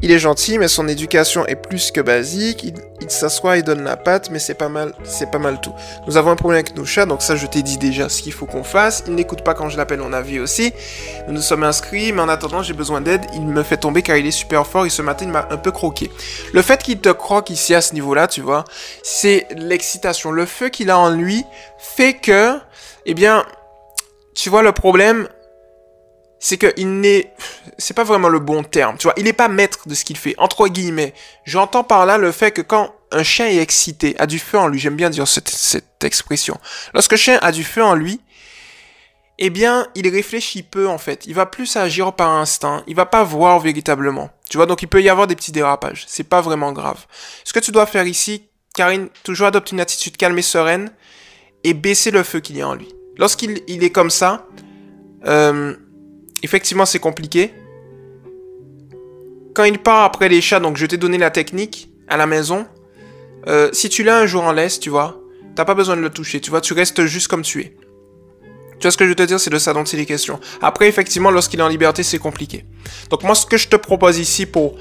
Il 0.03 0.11
est 0.11 0.19
gentil, 0.19 0.57
mais 0.57 0.67
son 0.67 0.87
éducation 0.87 1.45
est 1.45 1.55
plus 1.55 1.91
que 1.91 2.01
basique. 2.01 2.63
Il, 3.01 3.09
s'assoit, 3.09 3.57
il 3.57 3.63
donne 3.63 3.83
la 3.83 3.97
patte, 3.97 4.29
mais 4.31 4.39
c'est 4.39 4.55
pas 4.55 4.69
mal, 4.69 4.93
c'est 5.03 5.29
pas 5.29 5.37
mal 5.37 5.61
tout. 5.61 5.73
Nous 6.07 6.17
avons 6.17 6.31
un 6.31 6.35
problème 6.35 6.59
avec 6.59 6.75
nos 6.75 6.85
chats, 6.85 7.05
donc 7.05 7.21
ça 7.21 7.35
je 7.35 7.45
t'ai 7.45 7.61
dit 7.61 7.77
déjà 7.77 8.09
ce 8.09 8.21
qu'il 8.21 8.33
faut 8.33 8.45
qu'on 8.47 8.63
fasse. 8.63 9.03
Il 9.07 9.13
n'écoute 9.13 9.43
pas 9.43 9.53
quand 9.53 9.69
je 9.69 9.77
l'appelle 9.77 10.01
en 10.01 10.11
avis 10.11 10.39
aussi. 10.39 10.73
Nous 11.27 11.33
nous 11.33 11.41
sommes 11.41 11.63
inscrits, 11.63 12.13
mais 12.13 12.21
en 12.21 12.29
attendant 12.29 12.63
j'ai 12.63 12.73
besoin 12.73 13.01
d'aide. 13.01 13.21
Il 13.33 13.45
me 13.45 13.63
fait 13.63 13.77
tomber 13.77 14.01
car 14.01 14.17
il 14.17 14.25
est 14.25 14.31
super 14.31 14.65
fort 14.65 14.85
et 14.85 14.89
ce 14.89 15.01
matin 15.01 15.25
il 15.25 15.31
m'a 15.31 15.47
un 15.51 15.57
peu 15.57 15.71
croqué. 15.71 16.11
Le 16.53 16.61
fait 16.61 16.81
qu'il 16.81 16.99
te 16.99 17.09
croque 17.09 17.51
ici 17.51 17.75
à 17.75 17.81
ce 17.81 17.93
niveau-là, 17.93 18.27
tu 18.27 18.41
vois, 18.41 18.65
c'est 19.03 19.47
l'excitation. 19.55 20.31
Le 20.31 20.45
feu 20.45 20.69
qu'il 20.69 20.89
a 20.89 20.97
en 20.97 21.11
lui 21.11 21.43
fait 21.77 22.13
que, 22.13 22.57
eh 23.05 23.13
bien, 23.13 23.45
tu 24.33 24.49
vois 24.49 24.63
le 24.63 24.71
problème, 24.71 25.27
c'est 26.41 26.57
qu'il 26.57 26.99
n'est, 26.99 27.33
c'est 27.77 27.93
pas 27.93 28.03
vraiment 28.03 28.27
le 28.27 28.39
bon 28.39 28.63
terme, 28.63 28.97
tu 28.97 29.03
vois, 29.03 29.13
il 29.15 29.23
n'est 29.23 29.31
pas 29.31 29.47
maître 29.47 29.87
de 29.87 29.93
ce 29.93 30.03
qu'il 30.03 30.17
fait, 30.17 30.35
entre 30.39 30.67
guillemets. 30.67 31.13
J'entends 31.45 31.83
par 31.83 32.05
là 32.07 32.17
le 32.17 32.31
fait 32.31 32.51
que 32.51 32.63
quand 32.63 32.93
un 33.11 33.23
chien 33.23 33.45
est 33.45 33.59
excité, 33.59 34.15
a 34.17 34.25
du 34.25 34.39
feu 34.39 34.57
en 34.57 34.67
lui, 34.67 34.79
j'aime 34.79 34.95
bien 34.95 35.11
dire 35.11 35.27
cette, 35.27 35.49
cette 35.49 36.03
expression, 36.03 36.57
lorsque 36.95 37.11
le 37.11 37.17
chien 37.17 37.39
a 37.43 37.51
du 37.51 37.63
feu 37.63 37.83
en 37.83 37.93
lui, 37.93 38.19
eh 39.37 39.51
bien, 39.51 39.87
il 39.93 40.07
réfléchit 40.09 40.63
peu 40.63 40.87
en 40.87 40.97
fait, 40.97 41.25
il 41.27 41.35
va 41.35 41.45
plus 41.45 41.75
agir 41.75 42.13
par 42.13 42.31
instinct, 42.31 42.83
il 42.87 42.95
va 42.95 43.05
pas 43.05 43.23
voir 43.23 43.59
véritablement. 43.59 44.31
Tu 44.49 44.57
vois, 44.57 44.65
donc 44.65 44.81
il 44.81 44.87
peut 44.87 45.01
y 45.01 45.09
avoir 45.09 45.27
des 45.27 45.35
petits 45.35 45.51
dérapages, 45.51 46.05
c'est 46.07 46.27
pas 46.27 46.41
vraiment 46.41 46.71
grave. 46.73 47.05
Ce 47.43 47.53
que 47.53 47.59
tu 47.59 47.71
dois 47.71 47.85
faire 47.85 48.07
ici, 48.07 48.49
Karine, 48.73 49.09
toujours 49.23 49.47
adopte 49.47 49.71
une 49.71 49.79
attitude 49.79 50.17
calme 50.17 50.39
et 50.39 50.43
sereine 50.43 50.91
et 51.63 51.75
baisser 51.75 52.09
le 52.09 52.23
feu 52.23 52.39
qu'il 52.39 52.57
y 52.57 52.61
a 52.61 52.67
en 52.67 52.73
lui. 52.73 52.93
Lorsqu'il 53.17 53.61
il 53.67 53.83
est 53.83 53.91
comme 53.91 54.09
ça, 54.09 54.47
euh, 55.27 55.75
effectivement, 56.43 56.85
c'est 56.85 56.99
compliqué. 56.99 57.53
Quand 59.53 59.63
il 59.63 59.79
part 59.79 60.03
après 60.03 60.29
les 60.29 60.41
chats, 60.41 60.59
donc 60.59 60.77
je 60.77 60.85
t'ai 60.85 60.97
donné 60.97 61.17
la 61.17 61.29
technique 61.29 61.89
à 62.07 62.17
la 62.17 62.25
maison. 62.25 62.65
Euh, 63.47 63.69
si 63.73 63.89
tu 63.89 64.03
l'as 64.03 64.17
un 64.17 64.25
jour 64.25 64.43
en 64.43 64.51
laisse, 64.51 64.79
tu 64.79 64.89
vois, 64.89 65.21
t'as 65.55 65.65
pas 65.65 65.73
besoin 65.73 65.95
de 65.95 66.01
le 66.01 66.09
toucher, 66.09 66.39
tu 66.39 66.49
vois, 66.49 66.61
tu 66.61 66.73
restes 66.73 67.05
juste 67.05 67.27
comme 67.27 67.41
tu 67.41 67.61
es. 67.61 67.75
Tu 68.73 68.85
vois 68.85 68.91
ce 68.91 68.97
que 68.97 69.03
je 69.03 69.09
veux 69.09 69.15
te 69.15 69.23
dire, 69.23 69.39
c'est 69.39 69.51
de 69.51 69.59
ça 69.59 69.73
dont 69.73 69.83
il 69.83 69.99
est. 69.99 70.31
Après, 70.61 70.87
effectivement, 70.87 71.29
lorsqu'il 71.29 71.59
est 71.59 71.63
en 71.63 71.67
liberté, 71.67 72.01
c'est 72.01 72.17
compliqué. 72.17 72.65
Donc 73.09 73.23
moi, 73.23 73.35
ce 73.35 73.45
que 73.45 73.57
je 73.57 73.67
te 73.67 73.75
propose 73.75 74.17
ici 74.17 74.47
pour 74.47 74.75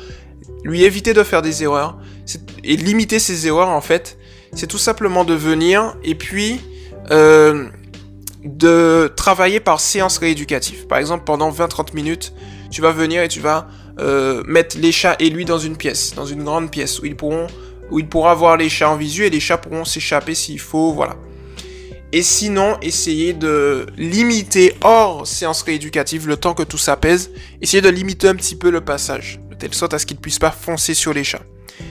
lui 0.64 0.84
éviter 0.84 1.12
de 1.12 1.22
faire 1.22 1.42
des 1.42 1.62
erreurs, 1.62 1.98
et 2.64 2.76
limiter 2.76 3.18
ses 3.18 3.46
erreurs, 3.46 3.68
en 3.68 3.80
fait, 3.80 4.16
c'est 4.54 4.66
tout 4.66 4.78
simplement 4.78 5.24
de 5.24 5.34
venir 5.34 5.96
et 6.02 6.14
puis 6.14 6.60
euh, 7.10 7.66
de 8.44 9.12
travailler 9.16 9.60
par 9.60 9.80
séance 9.80 10.18
rééducative. 10.18 10.86
Par 10.86 10.98
exemple, 10.98 11.24
pendant 11.24 11.50
20-30 11.50 11.94
minutes, 11.94 12.32
tu 12.70 12.80
vas 12.80 12.92
venir 12.92 13.22
et 13.22 13.28
tu 13.28 13.40
vas 13.40 13.68
euh, 13.98 14.42
mettre 14.46 14.78
les 14.78 14.92
chats 14.92 15.16
et 15.18 15.30
lui 15.30 15.44
dans 15.44 15.58
une 15.58 15.76
pièce, 15.76 16.14
dans 16.14 16.26
une 16.26 16.44
grande 16.44 16.70
pièce 16.70 17.00
où 17.00 17.06
ils 17.06 17.16
pourront, 17.16 17.48
il 17.92 18.08
pourra 18.08 18.34
voir 18.34 18.56
les 18.56 18.68
chats 18.68 18.90
en 18.90 18.96
visu 18.96 19.24
et 19.24 19.30
les 19.30 19.40
chats 19.40 19.58
pourront 19.58 19.84
s'échapper 19.84 20.34
s'il 20.34 20.60
faut, 20.60 20.92
voilà. 20.92 21.16
Et 22.12 22.22
sinon, 22.22 22.76
essayer 22.82 23.32
de 23.32 23.86
limiter 23.96 24.74
hors 24.82 25.26
séance 25.26 25.62
rééducative 25.62 26.26
le 26.26 26.36
temps 26.36 26.54
que 26.54 26.64
tout 26.64 26.78
s'apaise. 26.78 27.30
Essayer 27.60 27.82
de 27.82 27.88
limiter 27.88 28.26
un 28.26 28.34
petit 28.34 28.56
peu 28.56 28.70
le 28.70 28.80
passage, 28.80 29.38
de 29.48 29.54
telle 29.54 29.74
sorte 29.74 29.94
à 29.94 29.98
ce 29.98 30.06
qu'il 30.06 30.16
ne 30.16 30.20
puisse 30.20 30.40
pas 30.40 30.50
foncer 30.50 30.94
sur 30.94 31.12
les 31.12 31.22
chats. 31.22 31.42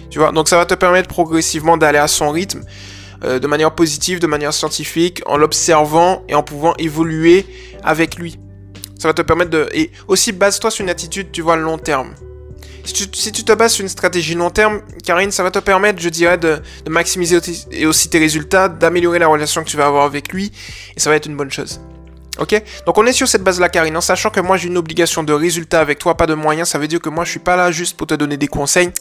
Tu 0.10 0.20
vois, 0.20 0.32
donc 0.32 0.50
ça 0.50 0.58
va 0.58 0.66
te 0.66 0.74
permettre 0.74 1.08
progressivement 1.08 1.78
d'aller 1.78 2.00
à 2.00 2.08
son 2.08 2.32
rythme 2.32 2.64
euh, 3.24 3.40
de 3.40 3.48
manière 3.48 3.74
positive, 3.74 4.20
de 4.20 4.28
manière 4.28 4.54
scientifique, 4.54 5.22
en 5.26 5.38
l'observant 5.38 6.24
et 6.28 6.36
en 6.36 6.44
pouvant 6.44 6.74
évoluer 6.78 7.46
avec 7.84 8.18
lui. 8.18 8.40
Ça 9.00 9.08
va 9.08 9.14
te 9.14 9.22
permettre 9.22 9.52
de... 9.52 9.70
Et 9.74 9.92
aussi, 10.08 10.32
base-toi 10.32 10.72
sur 10.72 10.84
une 10.84 10.90
attitude, 10.90 11.32
tu 11.32 11.42
vois, 11.42 11.56
long 11.56 11.78
terme. 11.78 12.14
Si 12.84 12.94
tu, 13.32 13.44
te 13.44 13.54
bases 13.54 13.74
sur 13.74 13.84
une 13.84 13.90
stratégie 13.90 14.36
long 14.36 14.50
terme, 14.50 14.82
Karine, 15.04 15.32
ça 15.32 15.44
va 15.44 15.52
te 15.52 15.60
permettre, 15.60 16.00
je 16.02 16.10
dirais, 16.10 16.38
de, 16.38 16.60
de 16.86 16.90
maximiser 16.90 17.40
aussi 17.86 18.10
tes 18.10 18.20
résultats, 18.20 18.68
d'améliorer 18.68 19.20
la 19.20 19.28
relation 19.28 19.64
que 19.64 19.70
tu 19.70 19.78
vas 19.78 19.86
avoir 19.86 20.06
avec 20.06 20.34
lui, 20.34 20.52
et 20.96 21.00
ça 21.00 21.10
va 21.10 21.16
être 21.16 21.28
une 21.28 21.38
bonne 21.38 21.52
chose. 21.52 21.80
Ok? 22.40 22.62
Donc 22.86 22.98
on 22.98 23.06
est 23.06 23.12
sur 23.12 23.28
cette 23.28 23.44
base-là, 23.44 23.70
Karine, 23.70 23.96
en 23.98 24.02
sachant 24.02 24.30
que 24.30 24.40
moi 24.40 24.56
j'ai 24.56 24.70
une 24.70 24.78
obligation 24.78 25.24
de 25.24 25.34
résultat 25.34 25.82
avec 25.82 26.00
toi, 26.00 26.16
pas 26.16 26.26
de 26.26 26.34
moyens. 26.34 26.70
Ça 26.70 26.80
veut 26.80 26.88
dire 26.88 27.02
que 27.02 27.10
moi 27.10 27.26
je 27.26 27.32
suis 27.32 27.40
pas 27.40 27.58
là 27.58 27.72
juste 27.72 27.98
pour 27.98 28.08
te 28.08 28.14
donner 28.14 28.38
des 28.38 28.48
conseils. 28.48 28.92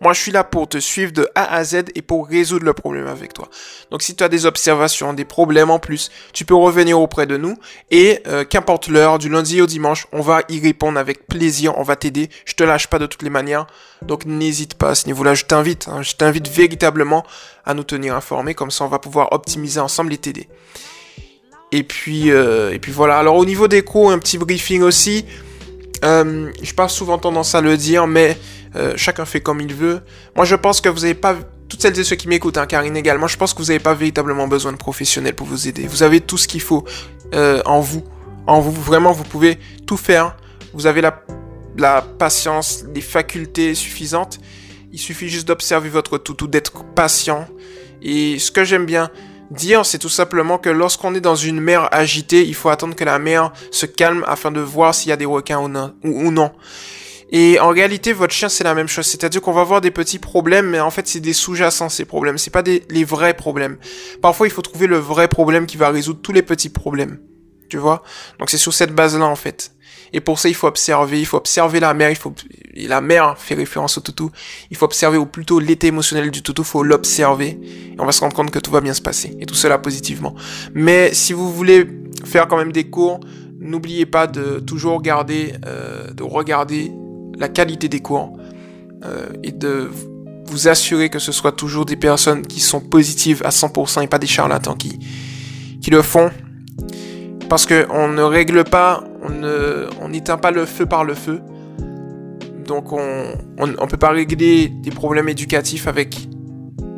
Moi, 0.00 0.12
je 0.12 0.20
suis 0.20 0.32
là 0.32 0.44
pour 0.44 0.68
te 0.68 0.78
suivre 0.78 1.12
de 1.12 1.28
A 1.34 1.54
à 1.54 1.64
Z 1.64 1.84
et 1.94 2.02
pour 2.02 2.28
résoudre 2.28 2.64
le 2.64 2.72
problème 2.72 3.06
avec 3.06 3.32
toi. 3.32 3.48
Donc, 3.90 4.02
si 4.02 4.14
tu 4.14 4.24
as 4.24 4.28
des 4.28 4.46
observations, 4.46 5.12
des 5.12 5.24
problèmes 5.24 5.70
en 5.70 5.78
plus, 5.78 6.10
tu 6.32 6.44
peux 6.44 6.54
revenir 6.54 7.00
auprès 7.00 7.26
de 7.26 7.36
nous 7.36 7.56
et 7.90 8.20
euh, 8.26 8.44
qu'importe 8.44 8.88
l'heure, 8.88 9.18
du 9.18 9.28
lundi 9.28 9.60
au 9.60 9.66
dimanche, 9.66 10.06
on 10.12 10.20
va 10.20 10.42
y 10.48 10.60
répondre 10.60 10.98
avec 10.98 11.26
plaisir, 11.26 11.76
on 11.78 11.82
va 11.82 11.96
t'aider. 11.96 12.30
Je 12.44 12.54
te 12.54 12.64
lâche 12.64 12.86
pas 12.86 12.98
de 12.98 13.06
toutes 13.06 13.22
les 13.22 13.30
manières. 13.30 13.66
Donc, 14.02 14.24
n'hésite 14.24 14.74
pas 14.74 14.90
à 14.90 14.94
ce 14.94 15.06
niveau-là. 15.06 15.34
Je 15.34 15.44
t'invite, 15.44 15.88
hein. 15.88 16.02
je 16.02 16.14
t'invite 16.14 16.48
véritablement 16.48 17.24
à 17.64 17.74
nous 17.74 17.84
tenir 17.84 18.14
informés. 18.14 18.54
Comme 18.54 18.70
ça, 18.70 18.84
on 18.84 18.88
va 18.88 18.98
pouvoir 18.98 19.32
optimiser 19.32 19.80
ensemble 19.80 20.12
et 20.12 20.18
t'aider. 20.18 20.48
Et 21.72 21.82
puis, 21.82 22.30
euh, 22.30 22.72
et 22.72 22.78
puis 22.78 22.92
voilà. 22.92 23.18
Alors, 23.18 23.36
au 23.36 23.44
niveau 23.44 23.68
des 23.68 23.82
cours, 23.82 24.10
un 24.10 24.18
petit 24.18 24.38
briefing 24.38 24.82
aussi. 24.82 25.26
Euh, 26.04 26.50
je 26.62 26.74
pas 26.74 26.88
souvent 26.88 27.18
tendance 27.18 27.54
à 27.54 27.60
le 27.60 27.76
dire, 27.76 28.06
mais 28.06 28.38
euh, 28.76 28.94
chacun 28.96 29.24
fait 29.24 29.40
comme 29.40 29.60
il 29.60 29.74
veut. 29.74 30.00
Moi, 30.36 30.44
je 30.44 30.54
pense 30.54 30.80
que 30.80 30.88
vous 30.88 31.00
n'avez 31.00 31.14
pas 31.14 31.36
toutes 31.68 31.82
celles 31.82 31.98
et 31.98 32.04
ceux 32.04 32.16
qui 32.16 32.28
m'écoutent, 32.28 32.56
hein, 32.56 32.66
Karine 32.66 32.96
également, 32.96 33.26
je 33.26 33.36
pense 33.36 33.52
que 33.52 33.58
vous 33.58 33.66
n'avez 33.66 33.78
pas 33.78 33.94
véritablement 33.94 34.48
besoin 34.48 34.72
de 34.72 34.78
professionnels 34.78 35.34
pour 35.34 35.46
vous 35.46 35.68
aider. 35.68 35.86
Vous 35.86 36.02
avez 36.02 36.20
tout 36.20 36.38
ce 36.38 36.48
qu'il 36.48 36.62
faut 36.62 36.84
euh, 37.34 37.60
en 37.66 37.80
vous. 37.80 38.04
En 38.46 38.60
vous, 38.60 38.72
vraiment, 38.72 39.12
vous 39.12 39.24
pouvez 39.24 39.58
tout 39.86 39.98
faire. 39.98 40.36
Vous 40.72 40.86
avez 40.86 41.02
la, 41.02 41.22
la 41.76 42.00
patience, 42.00 42.84
les 42.94 43.02
facultés 43.02 43.74
suffisantes. 43.74 44.38
Il 44.92 44.98
suffit 44.98 45.28
juste 45.28 45.46
d'observer 45.46 45.90
votre 45.90 46.16
toutou, 46.16 46.46
d'être 46.46 46.84
patient. 46.94 47.46
Et 48.00 48.38
ce 48.38 48.50
que 48.50 48.64
j'aime 48.64 48.86
bien 48.86 49.10
dire, 49.50 49.86
c'est 49.86 49.98
tout 49.98 50.08
simplement 50.08 50.58
que 50.58 50.70
lorsqu'on 50.70 51.14
est 51.14 51.20
dans 51.20 51.36
une 51.36 51.60
mer 51.60 51.88
agitée, 51.92 52.46
il 52.46 52.54
faut 52.54 52.68
attendre 52.68 52.94
que 52.94 53.04
la 53.04 53.18
mer 53.18 53.52
se 53.70 53.86
calme 53.86 54.24
afin 54.26 54.50
de 54.50 54.60
voir 54.60 54.94
s'il 54.94 55.10
y 55.10 55.12
a 55.12 55.16
des 55.16 55.24
requins 55.24 55.58
ou 55.58 56.30
non. 56.30 56.52
Et 57.30 57.60
en 57.60 57.68
réalité, 57.68 58.12
votre 58.12 58.32
chien, 58.32 58.48
c'est 58.48 58.64
la 58.64 58.74
même 58.74 58.88
chose. 58.88 59.06
C'est-à-dire 59.06 59.42
qu'on 59.42 59.52
va 59.52 59.60
avoir 59.60 59.80
des 59.80 59.90
petits 59.90 60.18
problèmes, 60.18 60.66
mais 60.70 60.80
en 60.80 60.90
fait, 60.90 61.06
c'est 61.06 61.20
des 61.20 61.34
sous-jacents, 61.34 61.90
ces 61.90 62.06
problèmes. 62.06 62.38
C'est 62.38 62.50
pas 62.50 62.62
des, 62.62 62.84
les 62.88 63.04
vrais 63.04 63.34
problèmes. 63.34 63.76
Parfois, 64.22 64.46
il 64.46 64.50
faut 64.50 64.62
trouver 64.62 64.86
le 64.86 64.96
vrai 64.96 65.28
problème 65.28 65.66
qui 65.66 65.76
va 65.76 65.90
résoudre 65.90 66.20
tous 66.22 66.32
les 66.32 66.42
petits 66.42 66.70
problèmes. 66.70 67.18
Tu 67.68 67.76
vois? 67.76 68.02
Donc, 68.38 68.48
c'est 68.48 68.56
sur 68.56 68.72
cette 68.72 68.94
base-là, 68.94 69.26
en 69.26 69.36
fait. 69.36 69.72
Et 70.12 70.20
pour 70.20 70.38
ça, 70.38 70.48
il 70.48 70.54
faut 70.54 70.66
observer, 70.66 71.20
il 71.20 71.26
faut 71.26 71.36
observer 71.36 71.80
la 71.80 71.94
mère, 71.94 72.10
il 72.10 72.16
faut, 72.16 72.32
la 72.74 73.00
mère 73.00 73.36
fait 73.38 73.54
référence 73.54 73.98
au 73.98 74.00
toutou. 74.00 74.30
Il 74.70 74.76
faut 74.76 74.86
observer, 74.86 75.18
ou 75.18 75.26
plutôt 75.26 75.60
l'état 75.60 75.86
émotionnel 75.86 76.30
du 76.30 76.42
toutou, 76.42 76.64
faut 76.64 76.82
l'observer. 76.82 77.58
Et 77.92 77.96
on 77.98 78.06
va 78.06 78.12
se 78.12 78.20
rendre 78.20 78.34
compte 78.34 78.50
que 78.50 78.58
tout 78.58 78.70
va 78.70 78.80
bien 78.80 78.94
se 78.94 79.02
passer. 79.02 79.36
Et 79.40 79.46
tout 79.46 79.54
cela 79.54 79.78
positivement. 79.78 80.34
Mais 80.74 81.12
si 81.14 81.32
vous 81.32 81.52
voulez 81.52 81.86
faire 82.24 82.48
quand 82.48 82.56
même 82.56 82.72
des 82.72 82.84
cours, 82.84 83.20
n'oubliez 83.58 84.06
pas 84.06 84.26
de 84.26 84.60
toujours 84.60 85.02
garder, 85.02 85.54
euh, 85.66 86.10
de 86.12 86.22
regarder 86.22 86.92
la 87.38 87.48
qualité 87.48 87.88
des 87.88 88.00
cours 88.00 88.36
euh, 89.04 89.28
et 89.42 89.52
de 89.52 89.90
vous 90.46 90.68
assurer 90.68 91.10
que 91.10 91.18
ce 91.18 91.32
soit 91.32 91.52
toujours 91.52 91.84
des 91.84 91.96
personnes 91.96 92.46
qui 92.46 92.60
sont 92.60 92.80
positives 92.80 93.42
à 93.44 93.50
100% 93.50 94.02
et 94.02 94.06
pas 94.06 94.18
des 94.18 94.26
charlatans 94.26 94.74
qui, 94.74 94.98
qui 95.80 95.90
le 95.90 96.02
font. 96.02 96.30
Parce 97.48 97.66
qu'on 97.66 98.08
ne 98.08 98.22
règle 98.22 98.64
pas, 98.64 99.04
on 100.00 100.08
n'éteint 100.08 100.38
pas 100.38 100.50
le 100.50 100.66
feu 100.66 100.86
par 100.86 101.04
le 101.04 101.14
feu. 101.14 101.40
Donc 102.66 102.92
on 102.92 103.32
on, 103.58 103.86
peut 103.86 103.96
pas 103.96 104.10
régler 104.10 104.68
des 104.68 104.90
problèmes 104.90 105.28
éducatifs 105.28 105.86
avec 105.88 106.28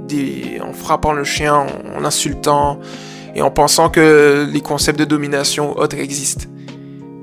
des, 0.09 0.61
en 0.61 0.73
frappant 0.73 1.13
le 1.13 1.25
chien, 1.25 1.67
en, 1.97 2.05
insultant 2.05 2.81
et 3.35 3.43
en 3.43 3.51
pensant 3.51 3.89
que 3.89 4.49
les 4.51 4.61
concepts 4.61 4.99
de 4.99 5.05
domination 5.05 5.79
autres 5.79 5.97
existent. 5.97 6.47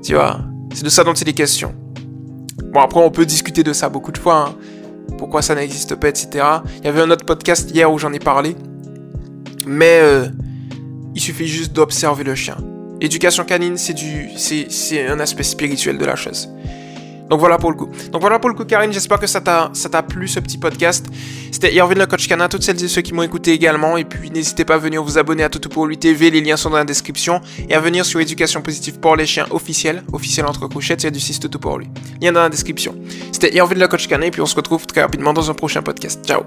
Tu 0.02 0.14
vois, 0.14 0.40
c'est 0.74 0.84
de 0.84 0.88
ça 0.88 1.04
dont 1.04 1.12
il 1.12 1.28
est 1.28 1.34
question. 1.34 1.74
Bon, 2.72 2.80
après, 2.80 3.00
on 3.00 3.10
peut 3.10 3.26
discuter 3.26 3.62
de 3.62 3.72
ça 3.72 3.88
beaucoup 3.88 4.12
de 4.12 4.18
fois. 4.18 4.48
Hein. 4.48 4.54
Pourquoi 5.16 5.42
ça 5.42 5.54
n'existe 5.54 5.94
pas, 5.94 6.08
etc. 6.08 6.44
Il 6.78 6.84
y 6.84 6.88
avait 6.88 7.00
un 7.00 7.10
autre 7.10 7.24
podcast 7.24 7.70
hier 7.70 7.90
où 7.92 7.98
j'en 7.98 8.12
ai 8.12 8.18
parlé. 8.18 8.56
Mais 9.66 10.00
euh, 10.02 10.26
il 11.14 11.20
suffit 11.20 11.46
juste 11.46 11.72
d'observer 11.72 12.24
le 12.24 12.34
chien. 12.34 12.56
Éducation 13.00 13.44
canine, 13.44 13.76
c'est 13.76 13.94
du, 13.94 14.28
c'est 14.36 15.06
un 15.06 15.20
aspect 15.20 15.44
spirituel 15.44 15.98
de 15.98 16.04
la 16.04 16.16
chose. 16.16 16.48
Donc 17.28 17.40
voilà 17.40 17.58
pour 17.58 17.70
le 17.70 17.76
coup. 17.76 17.88
Donc 18.10 18.20
voilà 18.20 18.38
pour 18.38 18.48
le 18.48 18.56
coup, 18.56 18.64
Karine. 18.64 18.92
J'espère 18.92 19.18
que 19.18 19.26
ça 19.26 19.40
t'a, 19.40 19.70
ça 19.74 19.88
t'a 19.88 20.02
plu 20.02 20.28
ce 20.28 20.40
petit 20.40 20.58
podcast. 20.58 21.06
C'était 21.52 21.74
Irvine 21.74 21.98
le 21.98 22.06
coach 22.06 22.26
canin. 22.26 22.48
Toutes 22.48 22.62
celles 22.62 22.82
et 22.82 22.88
ceux 22.88 23.02
qui 23.02 23.12
m'ont 23.12 23.22
écouté 23.22 23.52
également. 23.52 23.96
Et 23.96 24.04
puis 24.04 24.30
n'hésitez 24.30 24.64
pas 24.64 24.74
à 24.74 24.78
venir 24.78 25.02
vous 25.02 25.18
abonner 25.18 25.44
à 25.44 25.48
Toto 25.48 25.68
pour 25.68 25.86
lui 25.86 25.98
TV. 25.98 26.30
Les 26.30 26.40
liens 26.40 26.56
sont 26.56 26.70
dans 26.70 26.78
la 26.78 26.84
description. 26.84 27.40
Et 27.68 27.74
à 27.74 27.80
venir 27.80 28.04
sur 28.04 28.20
Éducation 28.20 28.62
positive 28.62 28.98
pour 28.98 29.16
les 29.16 29.26
chiens 29.26 29.46
officiel. 29.50 30.02
Officiel 30.12 30.46
entre 30.46 30.66
couchettes. 30.68 31.02
C'est 31.02 31.10
du 31.10 31.20
6 31.20 31.40
Toto 31.40 31.58
pour 31.58 31.78
lui. 31.78 31.88
Lien 32.20 32.32
dans 32.32 32.42
la 32.42 32.48
description. 32.48 32.94
C'était 33.32 33.54
Irvine 33.54 33.78
le 33.78 33.88
coach 33.88 34.08
canin. 34.08 34.26
Et 34.26 34.30
puis 34.30 34.40
on 34.40 34.46
se 34.46 34.56
retrouve 34.56 34.86
très 34.86 35.02
rapidement 35.02 35.32
dans 35.32 35.50
un 35.50 35.54
prochain 35.54 35.82
podcast. 35.82 36.24
Ciao. 36.26 36.42